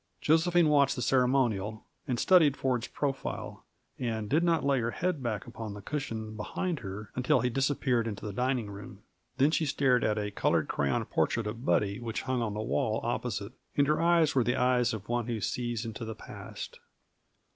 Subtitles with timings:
[0.19, 3.65] Josephine watched the ceremonial, and studied Ford's profile,
[3.99, 8.07] and did not lay her head back upon the cushion behind her until he disappeared
[8.07, 9.03] into the dining room.
[9.37, 12.99] Then she stared at a colored crayon portrait of Buddy which hung on the wall
[13.03, 16.79] opposite, and her eyes were the eyes of one who sees into the past.